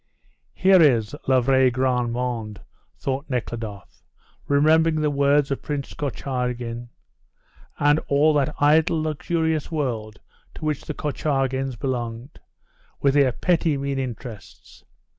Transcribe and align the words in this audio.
"Here 0.55 0.79
is_ 0.79 1.13
le 1.27 1.43
vrai 1.43 1.69
grand 1.71 2.09
monde_," 2.09 2.57
thought 2.97 3.29
Nekhludoff, 3.29 4.01
remembering 4.47 4.99
the 5.01 5.11
words 5.11 5.51
of 5.51 5.61
Prince 5.61 5.93
Korchagin 5.93 6.89
and 7.77 7.99
all 8.07 8.33
that 8.33 8.55
idle, 8.59 8.99
luxurious 9.03 9.71
world 9.71 10.19
to 10.55 10.65
which 10.65 10.85
the 10.85 10.95
Korchagins 10.95 11.75
belonged, 11.75 12.39
with 12.99 13.13
their 13.13 13.31
petty, 13.31 13.77
mean 13.77 13.99
interests. 13.99 14.83